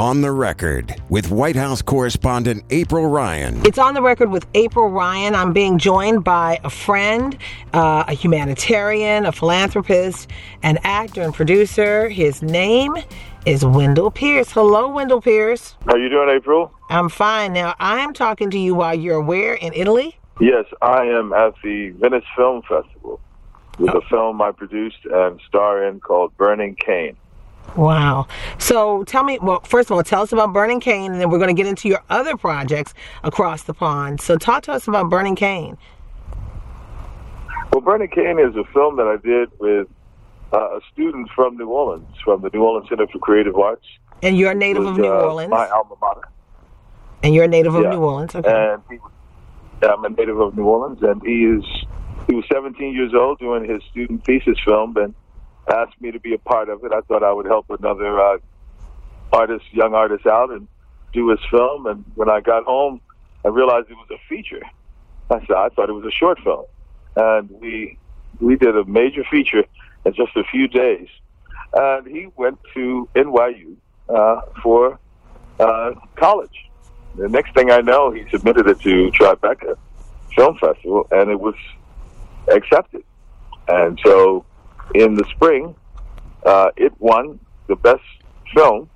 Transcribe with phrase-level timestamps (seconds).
[0.00, 3.60] On the Record with White House correspondent April Ryan.
[3.66, 5.34] It's on the record with April Ryan.
[5.34, 7.36] I'm being joined by a friend,
[7.74, 10.30] uh, a humanitarian, a philanthropist,
[10.62, 12.08] an actor and producer.
[12.08, 12.96] His name
[13.44, 14.50] is Wendell Pierce.
[14.50, 15.76] Hello, Wendell Pierce.
[15.84, 16.72] How you doing, April?
[16.88, 17.52] I'm fine.
[17.52, 20.16] Now, I'm talking to you while you're where in Italy?
[20.40, 23.20] Yes, I am at the Venice Film Festival
[23.78, 27.18] with a film I produced and star in called Burning Cane.
[27.76, 28.26] Wow.
[28.58, 31.38] So tell me, well, first of all, tell us about Burning Cane, and then we're
[31.38, 34.20] going to get into your other projects across the pond.
[34.20, 35.78] So talk to us about Burning Cane.
[37.72, 39.86] Well, Burning Cane is a film that I did with
[40.52, 43.86] uh, a student from New Orleans, from the New Orleans Center for Creative Arts.
[44.22, 45.50] And you're a native was, of New uh, Orleans.
[45.50, 46.28] My alma mater.
[47.22, 47.90] And you're a native of Yeah.
[47.90, 48.34] New Orleans.
[48.34, 48.50] Okay.
[48.50, 48.98] And he,
[49.82, 51.64] yeah, I'm a native of New Orleans, and he is
[52.26, 55.14] he was 17 years old doing his student thesis film, and
[55.68, 56.92] asked me to be a part of it.
[56.92, 58.38] I thought I would help another uh,
[59.32, 60.66] artist, young artist, out and
[61.12, 61.86] do his film.
[61.86, 63.00] And when I got home,
[63.44, 64.62] I realized it was a feature.
[65.30, 66.64] I said I thought it was a short film,
[67.16, 67.98] and we
[68.40, 69.64] we did a major feature
[70.04, 71.08] in just a few days.
[71.72, 73.76] And he went to NYU
[74.08, 74.98] uh, for
[75.60, 76.68] uh, college.
[77.16, 79.76] The next thing I know, he submitted it to Tribeca
[80.34, 81.54] Film Festival, and it was
[82.48, 83.04] accepted.
[83.68, 84.44] And so,
[84.94, 85.74] in the spring,
[86.44, 87.38] uh, it won
[87.68, 88.02] the best
[88.54, 88.88] film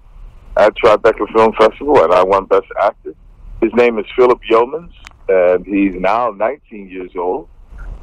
[0.57, 3.15] at Tribeca Film Festival, and I won Best Actor.
[3.61, 4.93] His name is Phillip Youmans,
[5.29, 7.49] and he's now 19 years old,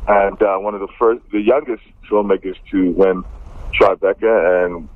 [0.07, 3.23] and uh, one of the first, the youngest filmmakers to win
[3.79, 4.89] Tribeca, and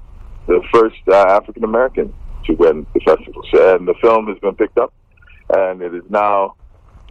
[0.48, 2.14] the first uh, African American
[2.46, 3.42] to win the festival.
[3.54, 4.94] And the film has been picked up,
[5.50, 6.56] and it is now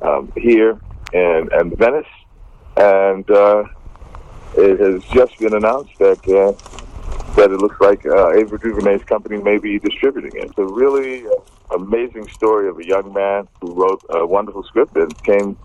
[0.02, 0.78] um, here
[1.12, 2.06] in, in Venice,
[2.76, 3.64] and uh,
[4.56, 6.52] it has just been announced that uh,
[7.36, 10.44] that it looks like uh, Ava DuVernay's company may be distributing it.
[10.44, 11.30] It's a really uh,
[11.74, 15.56] amazing story of a young man who wrote a wonderful script and came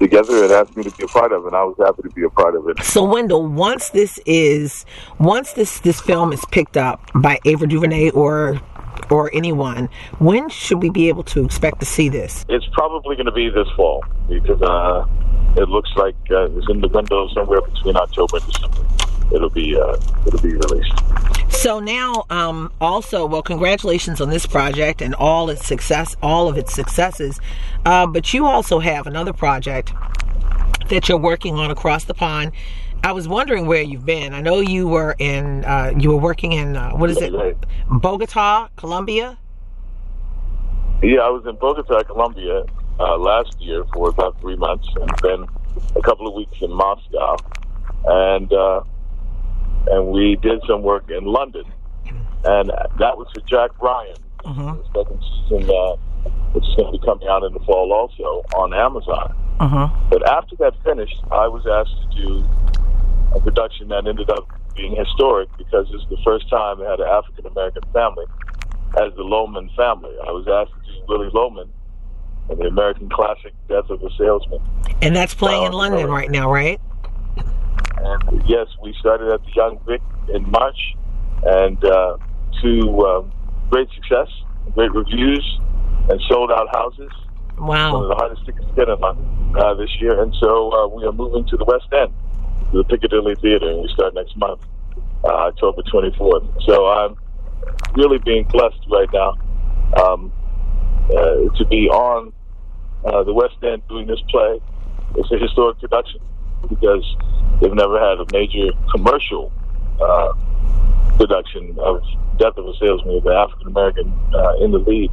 [0.00, 2.10] together and asked me to be a part of it, and I was happy to
[2.10, 2.82] be a part of it.
[2.82, 4.84] So Wendell, once this is
[5.18, 8.60] once this this film is picked up by Ava DuVernay or
[9.10, 9.88] or anyone,
[10.18, 12.44] when should we be able to expect to see this?
[12.48, 15.06] It's probably going to be this fall because uh,
[15.56, 18.86] it looks like uh, it's in the window somewhere between October and December.
[19.34, 19.96] It'll be uh,
[20.26, 20.92] it'll be released.
[21.50, 26.58] So now, um, also, well, congratulations on this project and all its success, all of
[26.58, 27.40] its successes.
[27.84, 29.92] Uh, but you also have another project
[30.88, 32.52] that you're working on across the pond.
[33.04, 34.34] I was wondering where you've been.
[34.34, 37.32] I know you were in, uh, you were working in, uh, what is it,
[37.88, 39.38] Bogota, Colombia.
[41.02, 42.64] Yeah, I was in Bogota, Colombia
[42.98, 45.46] uh, last year for about three months, and then
[45.96, 47.36] a couple of weeks in Moscow,
[48.04, 48.82] and uh,
[49.88, 51.64] and we did some work in London,
[52.44, 54.16] and that was for Jack Ryan.
[54.92, 55.96] The second season, uh,
[56.52, 59.34] which is going to be coming out in the fall, also on Amazon.
[59.60, 59.88] Uh-huh.
[60.10, 62.44] But after that finished, I was asked to do
[63.34, 67.08] a production that ended up being historic because it's the first time they had an
[67.08, 68.26] African American family
[68.98, 70.10] as the Loman family.
[70.26, 71.81] I was asked to do Willie Loman and
[72.58, 74.60] the American classic Death of a Salesman.
[75.00, 76.80] And that's playing in Oh, London right now, right?
[77.96, 80.00] And yes, we started at the Young Vic
[80.34, 80.78] in March,
[81.44, 82.16] and uh,
[82.62, 83.32] to um,
[83.70, 84.28] great success,
[84.74, 85.60] great reviews,
[86.08, 87.10] and sold out houses.
[87.56, 88.08] one of Wow.
[88.08, 90.20] the hardest tickets to get in London uh, this year.
[90.22, 92.12] And so uh, we are moving to the West End,
[92.72, 94.60] to the Piccadilly Theatre, and we start next month,
[95.24, 96.48] uh, October 24th.
[96.66, 97.16] So I'm
[97.94, 99.34] really being blessed right now
[100.02, 100.32] um,
[101.10, 102.32] uh, to be on
[103.04, 104.60] uh, the West End doing this play.
[105.16, 106.20] It's a historic production
[106.68, 107.04] because
[107.60, 109.52] they've never had a major commercial
[110.00, 110.32] uh,
[111.16, 112.02] production of
[112.38, 115.10] Death of a Salesman with an African American uh, in the lead.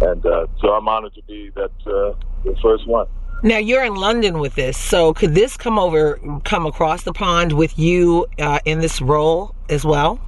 [0.00, 2.14] And uh, so I'm honored to be that uh,
[2.44, 3.06] the first one.
[3.44, 7.52] Now you're in London with this, so could this come over, come across the pond
[7.52, 10.20] with you uh, in this role as well?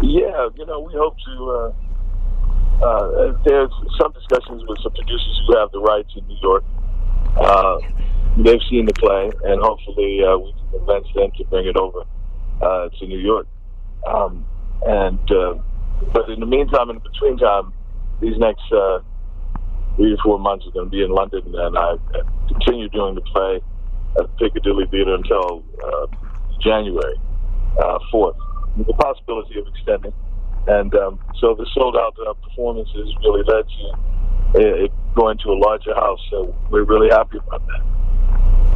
[0.00, 1.74] Yeah, you know, we hope to.
[2.82, 3.70] Uh, there's
[4.00, 6.64] some discussions with some producers who have the rights in New York.
[7.38, 7.78] Uh,
[8.38, 12.02] they've seen the play, and hopefully uh, we can convince them to bring it over
[12.60, 13.46] uh, to New York.
[14.06, 14.44] Um,
[14.82, 15.54] and uh,
[16.12, 17.72] but in the meantime, in the between time,
[18.20, 18.98] these next uh,
[19.96, 21.94] three to four months are going to be in London, and I
[22.48, 23.60] continue doing the play
[24.18, 26.06] at Piccadilly Theatre until uh,
[26.60, 27.14] January
[27.78, 28.36] uh, 4th,
[28.76, 30.12] with the possibility of extending.
[30.66, 33.84] And um, so the sold out uh, performances really led to
[34.54, 36.20] uh, it going to a larger house.
[36.30, 37.80] So we're really happy about that.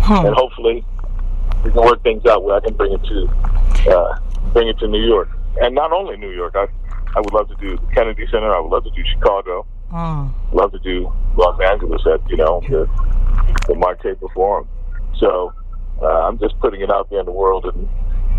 [0.01, 0.27] Hmm.
[0.27, 0.85] And hopefully
[1.65, 4.19] we can work things out where I can bring it to uh,
[4.53, 5.29] bring it to New York.
[5.61, 6.67] And not only New York, I
[7.15, 8.55] I would love to do the Kennedy Center.
[8.55, 9.67] I would love to do Chicago.
[9.93, 10.33] Mm.
[10.53, 12.89] Love to do Los Angeles at you know the
[13.69, 14.69] the Mark Taper Forum.
[15.19, 15.53] So
[16.03, 17.89] uh, I'm just putting it out there in the world, and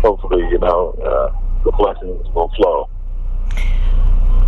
[0.00, 2.88] hopefully, you know, uh, the blessings will flow.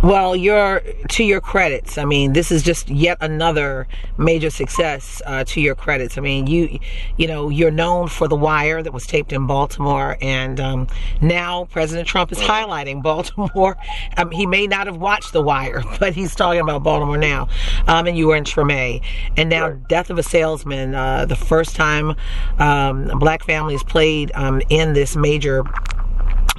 [0.03, 1.99] Well, you're to your credits.
[1.99, 3.87] I mean, this is just yet another
[4.17, 6.17] major success uh, to your credits.
[6.17, 6.79] I mean, you,
[7.17, 10.87] you know, you're known for The Wire that was taped in Baltimore, and um,
[11.21, 13.77] now President Trump is highlighting Baltimore.
[14.17, 17.47] Um, he may not have watched The Wire, but he's talking about Baltimore now.
[17.85, 19.03] Um, and you were in Treme,
[19.37, 19.87] and now right.
[19.87, 22.15] Death of a Salesman, uh, the first time
[22.57, 25.63] um, black families played um, in this major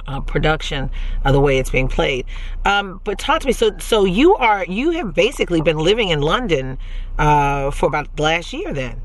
[0.07, 0.89] uh, production
[1.25, 2.25] of the way it's being played.
[2.65, 3.53] Um, but talk to me.
[3.53, 6.77] So, so you are you have basically been living in London
[7.17, 9.01] uh, for about last year, then?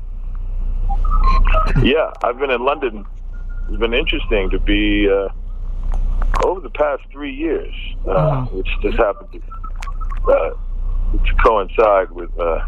[1.83, 3.05] Yeah, I've been in London.
[3.67, 5.29] It's been interesting to be uh,
[6.43, 7.73] over the past three years,
[8.05, 8.45] uh, uh-huh.
[8.51, 10.49] which just happened to, uh,
[11.13, 12.65] to coincide with uh,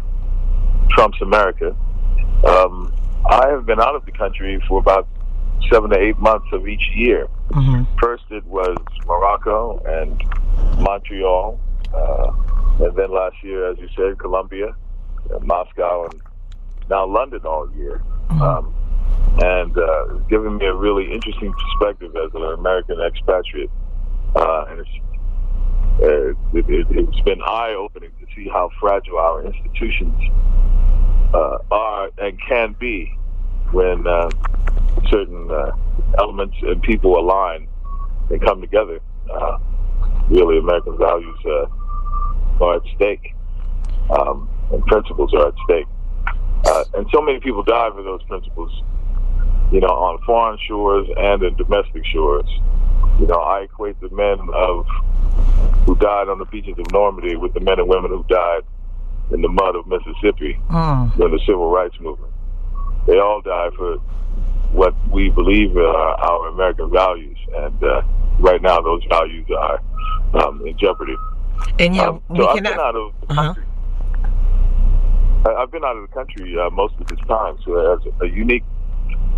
[0.90, 1.74] Trump's America.
[2.46, 2.92] Um,
[3.30, 5.08] I have been out of the country for about
[5.70, 7.28] seven to eight months of each year.
[7.50, 7.84] Mm-hmm.
[7.98, 8.76] First, it was
[9.06, 10.22] Morocco and
[10.80, 11.60] Montreal,
[11.94, 14.74] uh, and then last year, as you said, Colombia,
[15.30, 16.20] and Moscow, and
[16.88, 18.02] now London all year.
[18.30, 18.42] Mm-hmm.
[18.42, 18.74] Um,
[19.40, 23.70] and uh, it's given me a really interesting perspective as an American expatriate.
[24.34, 24.90] Uh, and it's,
[26.02, 30.14] uh, it, it, been eye opening to see how fragile our institutions
[31.34, 33.14] uh, are and can be
[33.70, 34.28] when uh,
[35.12, 35.72] certain uh,
[36.18, 37.68] elements and people align
[38.30, 39.00] and come together.
[39.30, 39.58] Uh,
[40.30, 43.34] really, American values uh, are at stake,
[44.10, 45.86] um, and principles are at stake.
[46.64, 48.70] Uh, and so many people die for those principles,
[49.72, 52.48] you know, on foreign shores and in domestic shores.
[53.20, 54.86] You know, I equate the men of
[55.86, 58.62] who died on the beaches of Normandy with the men and women who died
[59.32, 61.16] in the mud of Mississippi mm.
[61.16, 62.32] during the civil rights movement.
[63.06, 63.98] They all died for
[64.72, 68.02] what we believe are our American values, and uh,
[68.38, 69.80] right now those values are
[70.34, 71.14] um, in jeopardy.
[71.78, 72.70] And yeah, um, so I've cannot...
[72.70, 73.54] been out of the uh-huh.
[73.54, 73.64] country.
[75.44, 78.34] I've been out of the country uh, most of this time, so it has a
[78.34, 78.64] unique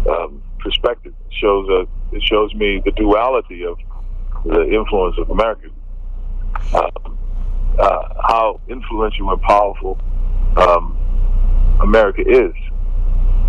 [0.08, 1.14] um, perspective.
[1.26, 3.78] It shows uh, it shows me the duality of
[4.44, 5.68] the influence of America,
[6.74, 6.90] uh,
[7.78, 9.98] uh, how influential and powerful
[10.56, 10.96] um,
[11.80, 12.52] America is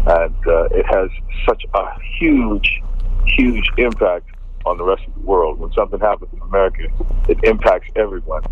[0.07, 1.09] and uh, it has
[1.47, 1.85] such a
[2.19, 2.81] huge,
[3.25, 4.29] huge impact
[4.65, 5.59] on the rest of the world.
[5.59, 6.87] When something happens in America,
[7.29, 8.43] it impacts everyone,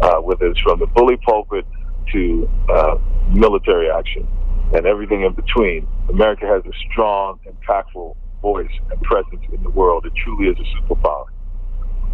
[0.00, 1.66] uh, whether it's from the bully pulpit
[2.12, 2.98] to uh,
[3.30, 4.26] military action
[4.74, 5.86] and everything in between.
[6.08, 10.06] America has a strong, impactful voice and presence in the world.
[10.06, 11.26] It truly is a superpower.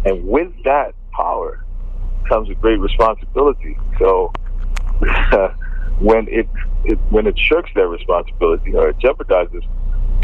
[0.05, 1.63] And with that power
[2.27, 3.77] comes a great responsibility.
[3.99, 4.31] So
[5.99, 6.47] when it,
[6.85, 9.65] it when it shirks that responsibility or it jeopardizes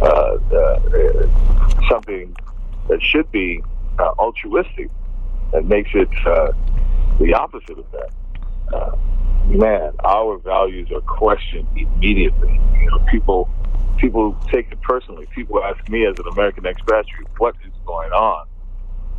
[0.02, 1.28] uh, uh,
[1.90, 2.36] something
[2.90, 3.64] that should be
[4.00, 4.90] uh, altruistic
[5.54, 6.52] and makes it uh,
[7.20, 8.12] the opposite of that.
[8.74, 8.96] Uh,
[9.48, 12.60] man, our values are questioned immediately.
[12.80, 13.50] You know, people
[13.98, 15.28] people take it personally.
[15.36, 18.48] People ask me as an American expatriate, "What is going on?"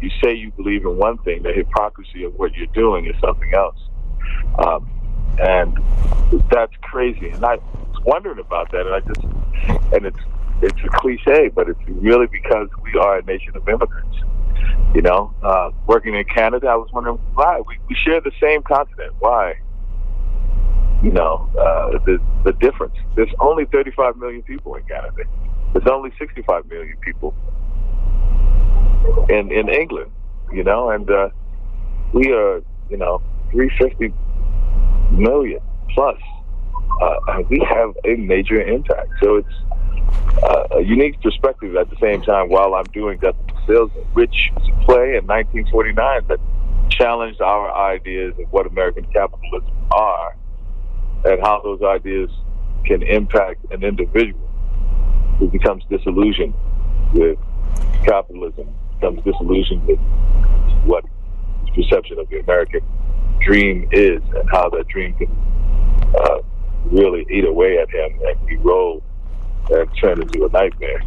[0.00, 3.54] You say you believe in one thing, the hypocrisy of what you're doing is something
[3.54, 3.78] else.
[4.58, 4.90] Um,
[5.38, 5.78] and
[6.50, 7.30] that's crazy.
[7.30, 9.24] And I was wondering about that, and I just
[9.94, 10.18] and it's
[10.62, 14.16] it's a cliche, but it's really because we are a nation of immigrants.
[14.94, 18.62] You know, uh, working in Canada, I was wondering why we, we share the same
[18.62, 19.14] continent.
[19.18, 19.54] Why?
[21.02, 22.94] You know, uh, the the difference.
[23.16, 25.24] There's only 35 million people in Canada.
[25.72, 27.34] There's only 65 million people
[29.28, 30.10] in in England.
[30.52, 31.28] You know, and uh,
[32.12, 33.20] we are you know
[33.50, 34.14] 350
[35.12, 35.60] million
[35.94, 36.16] plus.
[37.02, 39.08] Uh, we have a major impact.
[39.20, 39.48] So it's
[40.42, 43.34] uh, a unique perspective at the same time while I'm doing that
[43.66, 46.38] Sales, a play in 1949 that
[46.90, 50.36] challenged our ideas of what American capitalism are
[51.24, 52.30] and how those ideas
[52.84, 54.46] can impact an individual
[55.38, 56.54] who becomes disillusioned
[57.14, 57.38] with
[58.04, 58.68] capitalism,
[59.00, 59.98] becomes disillusioned with
[60.84, 61.04] what
[61.64, 62.80] his perception of the American
[63.40, 65.30] dream is and how that dream can
[66.14, 66.38] uh,
[66.86, 69.02] really eat away at him and erode
[69.70, 71.02] and turn into a nightmare.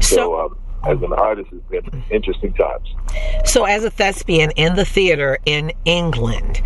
[0.00, 2.94] So, so um, as an artist, it's been interesting times.
[3.44, 6.60] So, as a thespian in the theater in England,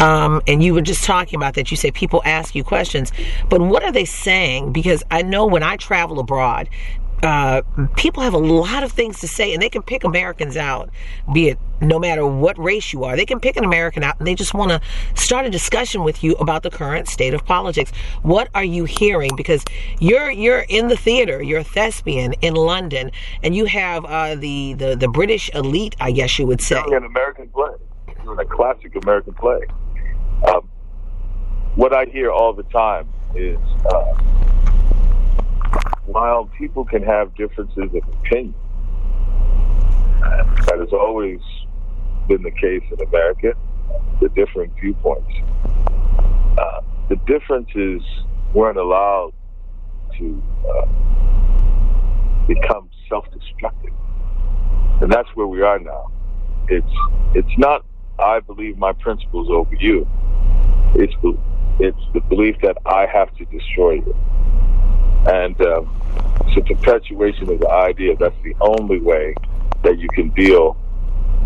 [0.00, 3.12] um, and you were just talking about that, you say people ask you questions,
[3.48, 4.72] but what are they saying?
[4.72, 6.68] Because I know when I travel abroad,
[7.22, 7.62] uh,
[7.96, 10.90] people have a lot of things to say, and they can pick Americans out,
[11.32, 13.16] be it no matter what race you are.
[13.16, 14.80] They can pick an American out, and they just want to
[15.20, 17.92] start a discussion with you about the current state of politics.
[18.22, 19.30] What are you hearing?
[19.36, 19.64] Because
[20.00, 23.12] you're you're in the theater, you're a thespian in London,
[23.42, 27.04] and you have uh, the, the the British elite, I guess you would say, an
[27.04, 27.72] American play,
[28.38, 29.60] a classic American play.
[30.48, 30.68] Um,
[31.76, 33.58] what I hear all the time is.
[33.86, 34.51] Uh,
[36.06, 38.54] while people can have differences of opinion,
[40.66, 41.40] that has always
[42.28, 43.54] been the case in America,
[44.20, 45.32] the different viewpoints.
[46.58, 48.02] Uh, the differences
[48.54, 49.32] weren't allowed
[50.18, 50.86] to uh,
[52.46, 53.92] become self-destructive,
[55.00, 56.10] and that's where we are now.
[56.68, 56.86] It's
[57.34, 57.84] it's not
[58.18, 60.06] I believe my principles over you.
[60.94, 61.14] It's
[61.80, 64.16] it's the belief that I have to destroy you.
[65.26, 69.34] And um, it's a perpetuation of the idea that's the only way
[69.84, 70.76] that you can deal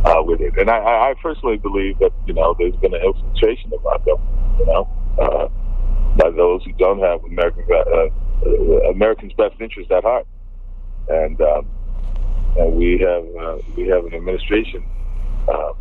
[0.05, 0.57] uh, with it.
[0.59, 4.59] And I, I personally believe that, you know, there's been an infiltration of our government,
[4.59, 4.89] you know,
[5.21, 5.49] uh,
[6.17, 10.27] by those who don't have American, uh, uh Americans' best interest at heart.
[11.09, 11.67] And, um,
[12.59, 14.83] and we have uh, we have an administration
[15.49, 15.73] uh,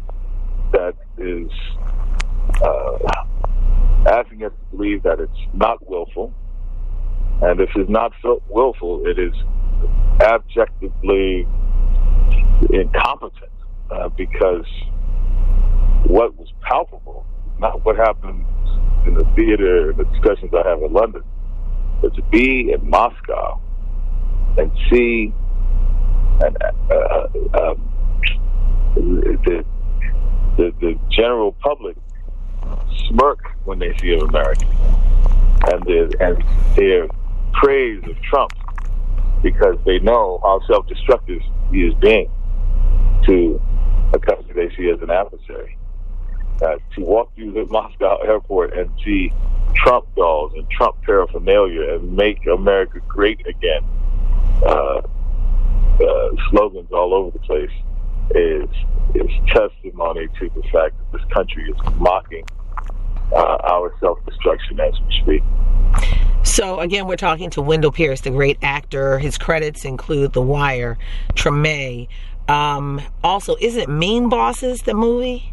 [0.71, 1.49] that is
[4.07, 6.33] asking us to believe that it's not willful,
[7.41, 8.13] and if it's not
[8.49, 9.33] willful, it is
[10.21, 11.47] abjectly
[12.71, 13.51] incompetent
[13.91, 14.65] uh, because
[16.05, 17.25] what was palpable,
[17.59, 18.45] not what happened
[19.05, 21.23] in the theater and the discussions I have in London,
[22.01, 23.59] but to be in Moscow
[24.57, 25.33] and see
[26.41, 27.91] and uh, uh, um,
[28.95, 29.65] the,
[30.57, 31.97] the the general public
[33.07, 34.67] smirk when they see an American,
[35.71, 36.43] and the, and
[36.75, 37.07] their
[37.61, 38.51] praise of Trump
[39.41, 42.29] because they know how self-destructive he is being
[43.25, 43.61] to
[44.13, 45.77] a country they see as an adversary.
[46.61, 49.31] Uh, to walk through the Moscow airport and see
[49.75, 53.83] Trump dolls and Trump paraphernalia and make America great again,
[54.63, 55.01] uh,
[56.01, 57.69] uh, slogans all over the place
[58.31, 58.69] is
[59.13, 62.45] is testimony to the fact that this country is mocking
[63.33, 66.24] uh, our self destruction as we speak.
[66.45, 69.17] So again, we're talking to Wendell Pierce, the great actor.
[69.19, 70.97] His credits include The Wire,
[71.33, 72.07] Treme.
[72.47, 75.51] Um, also, isn't it Mean Bosses, the movie?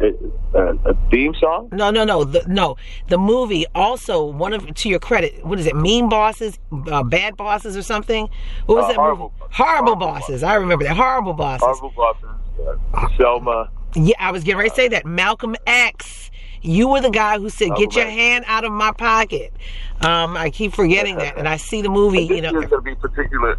[0.00, 1.70] Uh, a theme song?
[1.72, 2.76] No, no, no, the, no.
[3.08, 5.44] The movie also one of to your credit.
[5.44, 5.74] What is it?
[5.74, 6.58] Mean Bosses,
[6.88, 8.28] uh, Bad Bosses, or something?
[8.66, 9.52] What was uh, that horrible, movie?
[9.52, 10.26] Horrible, horrible bosses.
[10.26, 10.42] bosses.
[10.42, 10.96] I remember that.
[10.96, 11.62] Horrible Bosses.
[11.62, 12.28] Horrible Bosses.
[12.58, 13.16] Yeah.
[13.16, 13.70] Selma.
[13.96, 15.06] Yeah, I was getting ready to say that.
[15.06, 16.30] Malcolm X.
[16.64, 19.52] You were the guy who said, "Get your hand out of my pocket."
[20.00, 22.22] Um, I keep forgetting that, and I see the movie.
[22.22, 23.56] you know, it's going to be particular.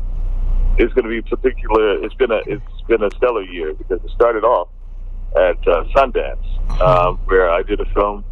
[0.77, 2.03] It's going to be particular.
[2.03, 4.69] It's been a it's been a stellar year because it started off
[5.35, 8.25] at uh, Sundance, um, where I did a film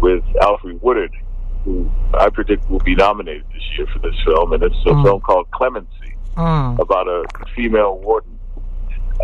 [0.00, 1.16] with Alfre Woodard,
[1.64, 5.04] who I predict will be nominated this year for this film, and it's a mm.
[5.04, 6.78] film called Clemency mm.
[6.78, 8.38] about a female warden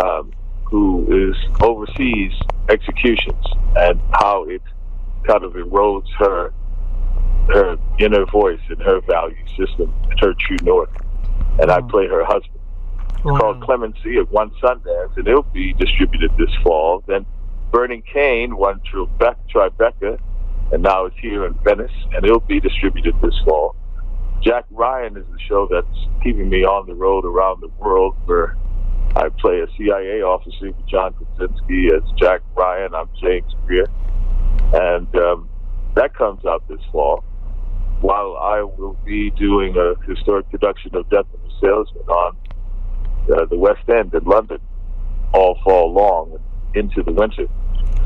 [0.03, 0.33] um,
[0.65, 2.33] who is oversees
[2.69, 3.45] executions
[3.77, 4.63] and how it
[5.27, 6.53] kind of erodes her
[7.49, 10.91] her inner voice and her value system, and her true north.
[11.59, 12.61] And I play her husband.
[13.15, 13.39] It's wow.
[13.39, 17.03] called Clemency at won Sundance, and it'll be distributed this fall.
[17.07, 17.27] Then
[17.73, 20.19] Burning Cane won Tribeca,
[20.73, 23.75] and now it's here in Venice, and it'll be distributed this fall.
[24.43, 28.57] Jack Ryan is the show that's keeping me on the road around the world, where
[29.17, 32.95] I play a CIA officer, John Krasinski, as Jack Ryan.
[32.95, 33.87] I'm James Greer,
[34.73, 35.49] and um,
[35.95, 37.25] that comes out this fall.
[38.01, 42.37] While I will be doing a historic production of Death of a Salesman on
[43.33, 44.59] uh, the West End in London
[45.33, 46.39] all fall long
[46.75, 47.47] into the winter.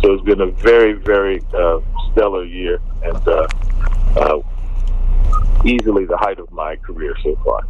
[0.03, 1.81] So it's been a very, very uh,
[2.13, 3.47] stellar year and uh,
[4.17, 4.39] uh
[5.65, 7.61] easily the height of my career so far.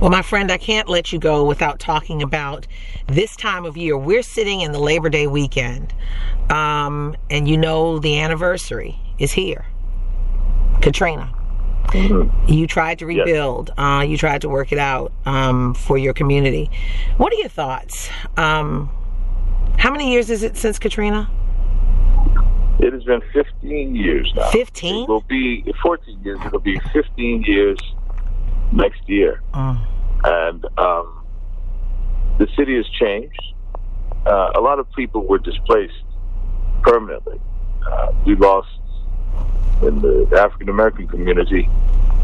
[0.00, 2.66] Well, my friend, I can't let you go without talking about
[3.06, 3.96] this time of year.
[3.96, 5.94] We're sitting in the Labor Day weekend,
[6.50, 9.64] um, and you know the anniversary is here.
[10.80, 11.32] Katrina.
[11.88, 12.50] Mm-hmm.
[12.50, 13.68] You tried to rebuild.
[13.68, 13.78] Yes.
[13.78, 16.70] Uh, you tried to work it out um, for your community.
[17.16, 18.08] What are your thoughts?
[18.36, 18.90] Um,
[19.78, 21.30] how many years is it since Katrina?
[22.78, 24.50] It has been 15 years now.
[24.50, 25.04] 15?
[25.04, 26.38] It will be 14 years.
[26.44, 27.78] It'll be 15 years
[28.72, 29.42] next year.
[29.54, 29.86] Mm.
[30.24, 31.24] And um,
[32.38, 33.40] the city has changed.
[34.26, 36.04] Uh, a lot of people were displaced
[36.82, 37.40] permanently.
[37.86, 38.68] Uh, we lost
[39.82, 41.68] in the African American community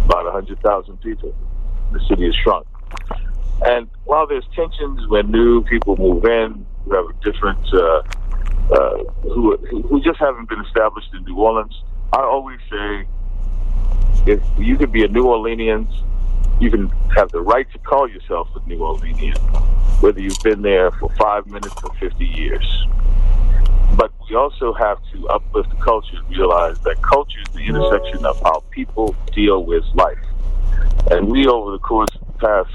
[0.05, 1.35] about 100,000 people.
[1.93, 2.67] The city has shrunk.
[3.63, 8.03] And while there's tensions when new people move in, who have a different, uh,
[8.73, 13.07] uh, who, who just haven't been established in New Orleans, I always say
[14.27, 15.87] if you could be a New Orleanian,
[16.61, 19.39] you can have the right to call yourself a New Orleanian,
[20.03, 22.87] whether you've been there for five minutes or 50 years.
[23.97, 28.27] But we also have to uplift the culture and realize that culture is the intersection
[28.27, 30.19] of how people deal with life.
[31.11, 32.71] And we, over the course of the past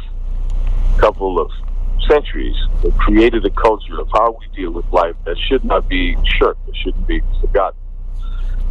[0.97, 1.51] couple of
[2.07, 6.17] centuries, have created a culture of how we deal with life that should not be
[6.37, 7.79] shirked, it shouldn't be forgotten.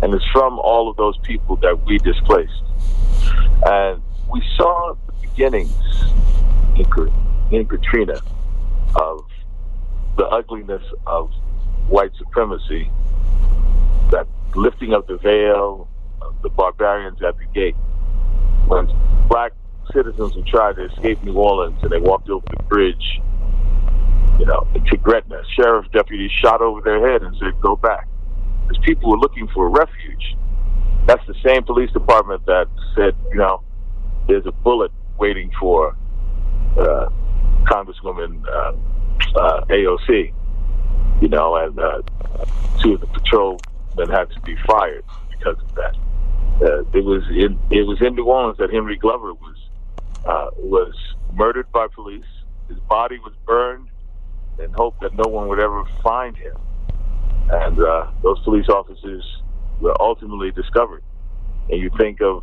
[0.03, 2.63] And it's from all of those people that we displaced.
[3.65, 4.03] And
[4.33, 5.73] we saw the beginnings
[6.77, 6.87] in,
[7.51, 8.21] in Katrina
[8.97, 9.25] of
[10.17, 11.31] the ugliness of
[11.89, 12.91] white supremacy,
[14.11, 15.89] that lifting of the veil,
[16.23, 17.75] of the barbarians at the gate.
[18.67, 18.89] When
[19.29, 19.53] black
[19.93, 23.21] citizens who tried to escape New Orleans and they walked over the bridge,
[24.39, 28.09] you know, to Gretna, sheriff deputies shot over their head and said, go back.
[28.67, 30.37] Because people were looking for refuge.
[31.07, 33.63] That's the same police department that said, you know,
[34.33, 35.97] there's a bullet waiting for
[36.79, 37.09] uh,
[37.65, 38.73] Congresswoman uh,
[39.39, 40.33] uh, AOC
[41.23, 42.03] you know, and uh,
[42.83, 43.61] two of the patrolmen
[44.11, 45.97] had to be fired because of that.
[46.61, 49.57] Uh, it was in it was in New Orleans that Henry Glover was
[50.27, 50.93] uh, was
[51.33, 52.27] murdered by police.
[52.69, 53.89] His body was burned
[54.59, 56.57] in hope that no one would ever find him.
[57.51, 59.25] And uh, those police officers
[59.81, 61.05] were ultimately discovered.
[61.71, 62.43] And you think of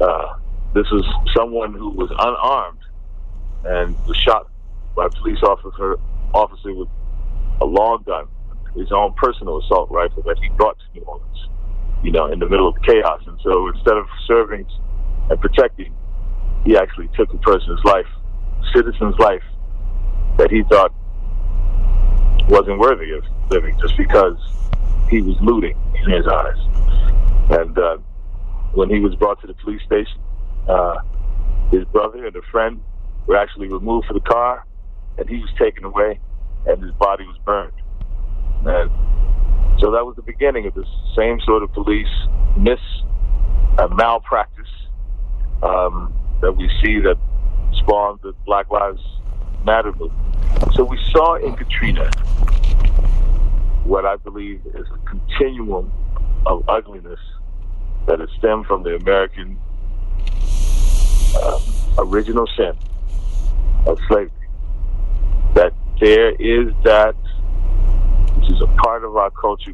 [0.00, 0.34] uh,
[0.74, 2.78] this was someone who was unarmed
[3.64, 4.50] and was shot
[4.94, 5.96] by a police officer
[6.34, 6.88] officer with
[7.60, 8.26] a long gun,
[8.74, 11.48] his own personal assault rifle that he brought to New Orleans,
[12.02, 13.22] you know, in the middle of chaos.
[13.26, 14.66] And so instead of serving
[15.30, 15.94] and protecting,
[16.64, 18.06] he actually took a person's life,
[18.74, 19.42] citizen's life,
[20.36, 20.92] that he thought
[22.48, 24.36] wasn't worthy of living just because
[25.10, 26.58] he was looting in his eyes.
[27.50, 27.96] And uh,
[28.74, 30.20] when he was brought to the police station,
[30.68, 30.98] uh,
[31.70, 32.80] his brother and a friend
[33.26, 34.64] were actually removed from the car,
[35.18, 36.20] and he was taken away
[36.66, 37.72] and his body was burned.
[38.66, 38.90] And
[39.80, 42.08] so that was the beginning of this same sort of police
[42.56, 42.80] miss,
[43.78, 44.68] uh, malpractice
[45.62, 47.16] um, that we see that
[47.78, 49.00] spawned the Black Lives
[49.64, 50.74] Matter movement.
[50.74, 52.10] So we saw in Katrina
[53.84, 55.92] what I believe is a continuum
[56.46, 57.20] of ugliness
[58.06, 59.58] that has stemmed from the American
[61.36, 61.60] uh,
[61.98, 62.76] original sin
[63.86, 64.30] of slavery.
[65.54, 67.14] That there is that
[68.36, 69.72] which is a part of our culture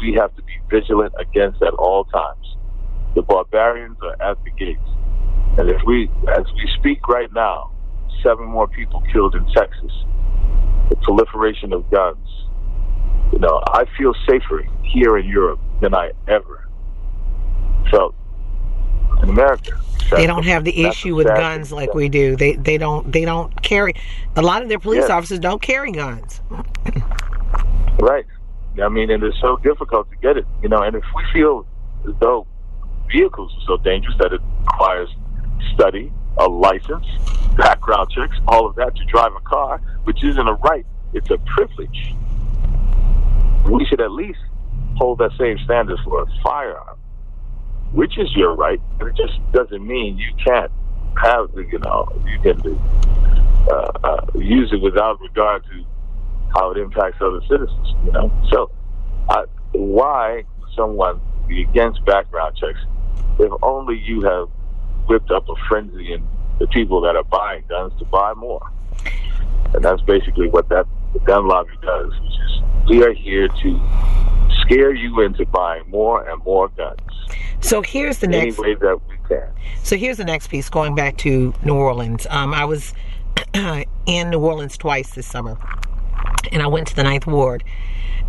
[0.00, 2.56] we have to be vigilant against at all times.
[3.14, 4.80] The barbarians are at the gates.
[5.58, 7.72] And if we, as we speak right now,
[8.22, 9.92] seven more people killed in Texas,
[10.88, 12.26] the proliferation of guns,
[13.32, 16.68] you know, I feel safer here in Europe than I ever
[17.90, 18.14] felt
[19.22, 19.80] in America
[20.10, 22.36] they don't have the issue with guns like we do.
[22.36, 23.94] They they don't they don't carry.
[24.36, 25.10] A lot of their police yes.
[25.10, 26.40] officers don't carry guns.
[28.00, 28.26] right.
[28.82, 30.46] I mean, and it's so difficult to get it.
[30.62, 31.66] You know, and if we feel
[32.08, 32.46] as though
[33.10, 35.08] vehicles are so dangerous that it requires
[35.74, 37.06] study, a license,
[37.56, 41.38] background checks, all of that to drive a car, which isn't a right, it's a
[41.38, 42.14] privilege.
[43.68, 44.38] We should at least
[44.96, 46.99] hold that same standard for a firearm
[47.92, 48.80] which is your right.
[48.98, 50.70] But it just doesn't mean you can't
[51.22, 52.78] have the, you know, you can
[53.70, 55.84] uh, uh, use it without regard to
[56.54, 58.32] how it impacts other citizens, you know.
[58.50, 58.70] So,
[59.28, 60.44] uh, why
[60.76, 62.78] someone be against background checks
[63.38, 64.48] if only you have
[65.06, 66.26] whipped up a frenzy in
[66.58, 68.66] the people that are buying guns to buy more?
[69.74, 70.86] And that's basically what that
[71.24, 73.80] gun lobby does, which is we are here to
[74.62, 76.98] scare you into buying more and more guns.
[77.60, 78.58] So here's the next.
[78.58, 79.48] Any way that we can.
[79.82, 80.68] So here's the next piece.
[80.68, 82.94] Going back to New Orleans, um, I was
[84.06, 85.58] in New Orleans twice this summer,
[86.52, 87.64] and I went to the Ninth Ward,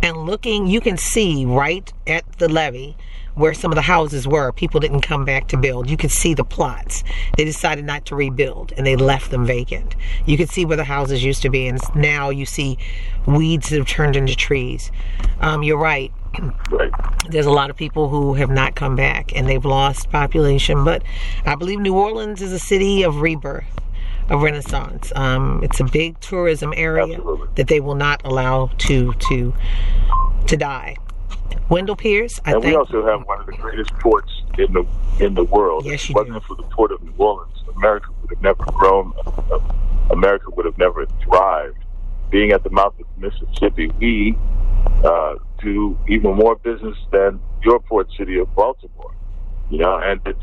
[0.02, 2.96] and looking, you can see right at the levee
[3.34, 4.52] where some of the houses were.
[4.52, 5.88] People didn't come back to build.
[5.88, 7.02] You could see the plots.
[7.36, 9.96] They decided not to rebuild and they left them vacant.
[10.26, 12.78] You could see where the houses used to be, and now you see
[13.26, 14.90] weeds that have turned into trees.
[15.40, 16.12] Um, you're right.
[16.70, 16.90] Right.
[17.28, 21.02] There's a lot of people who have not come back and they've lost population, but
[21.44, 23.64] I believe New Orleans is a city of rebirth,
[24.28, 25.12] of renaissance.
[25.14, 27.48] Um, it's a big tourism area Absolutely.
[27.56, 29.54] that they will not allow to to
[30.46, 30.96] to die.
[31.68, 32.72] Wendell Pierce, I and think.
[32.72, 34.84] we also have one of the greatest ports in the
[35.20, 35.84] in the world.
[35.84, 36.46] Yes, if you it wasn't do.
[36.46, 39.12] for the port of New Orleans, America would have never grown.
[39.26, 39.58] Uh,
[40.10, 41.78] America would have never thrived.
[42.30, 44.36] Being at the mouth of the Mississippi, we
[45.04, 49.14] uh, do even more business than your port city of Baltimore.
[49.70, 50.38] You know, and it's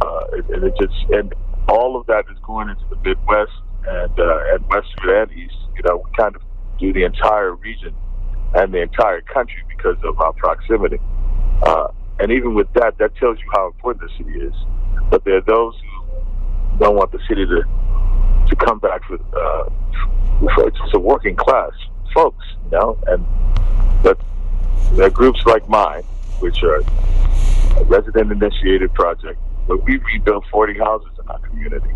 [0.00, 0.24] uh,
[0.54, 1.34] and it just and
[1.68, 3.52] all of that is going into the Midwest
[3.86, 5.56] and uh, and Western and East.
[5.76, 6.42] You know, we kind of
[6.78, 7.94] do the entire region
[8.54, 10.98] and the entire country because of our proximity.
[11.62, 11.88] Uh,
[12.20, 14.54] and even with that, that tells you how important the city is.
[15.10, 17.62] But there are those who don't want the city to
[18.48, 19.68] to come back for, uh,
[20.54, 21.72] for just a working class
[22.14, 22.98] folks, you know.
[23.06, 23.24] And
[24.92, 26.02] there are groups like mine,
[26.40, 31.90] which are a resident initiated project, but we rebuilt 40 houses in our community.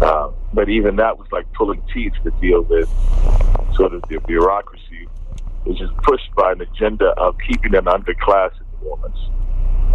[0.00, 2.88] Uh, but even that was like pulling teeth to deal with
[3.74, 5.08] sort of the bureaucracy,
[5.64, 9.18] which is pushed by an agenda of keeping an underclass in New Orleans.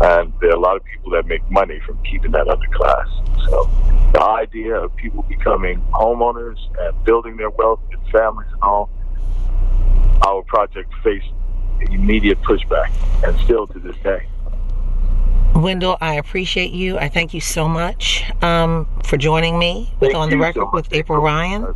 [0.01, 3.49] And there are a lot of people that make money from keeping that underclass.
[3.49, 3.69] So
[4.13, 8.89] the idea of people becoming homeowners and building their wealth and families and all,
[10.25, 11.31] our project faced
[11.91, 12.91] immediate pushback,
[13.24, 14.28] and still to this day.
[15.56, 16.98] Wendell, I appreciate you.
[16.98, 20.72] I thank you so much um, for joining me with Thank On the Record so
[20.74, 21.76] with April Ryan.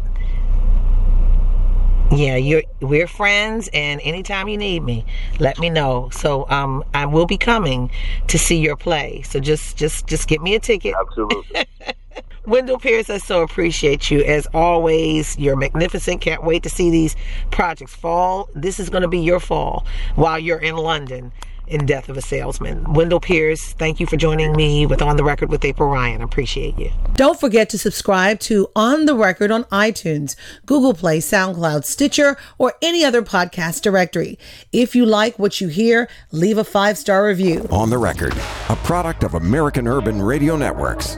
[2.12, 5.06] Yeah, you're we're friends, and anytime you need me,
[5.40, 6.10] let me know.
[6.12, 7.92] So um, I will be coming
[8.28, 9.24] to see your play.
[9.24, 10.96] So just just just get me a ticket.
[11.00, 11.66] Absolutely.
[12.46, 15.38] Wendell Pierce, I so appreciate you as always.
[15.38, 16.22] You're magnificent.
[16.22, 17.16] Can't wait to see these
[17.52, 18.50] projects fall.
[18.54, 21.32] This is going to be your fall while you're in London
[21.68, 22.94] in Death of a Salesman.
[22.94, 26.22] Wendell Pierce, thank you for joining me with On the Record with April Ryan.
[26.22, 26.92] I appreciate you.
[27.14, 32.74] Don't forget to subscribe to On the Record on iTunes, Google Play, SoundCloud, Stitcher, or
[32.82, 34.38] any other podcast directory.
[34.72, 37.68] If you like what you hear, leave a five star review.
[37.72, 38.34] On the record,
[38.70, 41.18] a product of American Urban Radio Networks.